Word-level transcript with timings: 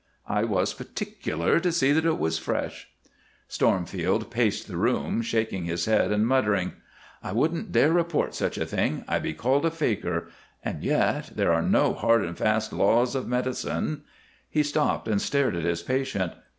"I 0.27 0.45
was 0.45 0.73
particular 0.73 1.59
to 1.59 1.71
see 1.71 1.91
that 1.91 2.07
it 2.07 2.17
was 2.17 2.39
fresh." 2.39 2.89
Stormfield 3.47 4.31
paced 4.31 4.67
the 4.67 4.75
room, 4.75 5.21
shaking 5.21 5.65
his 5.65 5.85
head 5.85 6.11
and 6.11 6.25
muttering. 6.25 6.71
"I 7.21 7.33
wouldn't 7.33 7.71
dare 7.71 7.91
report 7.91 8.33
such 8.33 8.57
a 8.57 8.65
thing; 8.65 9.05
I'd 9.07 9.21
be 9.21 9.33
called 9.35 9.63
a 9.63 9.69
faker, 9.69 10.29
and 10.65 10.83
yet 10.83 11.29
there 11.35 11.53
are 11.53 11.61
no 11.61 11.93
hard 11.93 12.25
and 12.25 12.35
fast 12.35 12.73
laws 12.73 13.13
of 13.13 13.27
medicine." 13.27 14.01
He 14.49 14.63
stopped 14.63 15.07
and 15.07 15.21
stared 15.21 15.55
at 15.55 15.65
his 15.65 15.83
patient. 15.83 16.31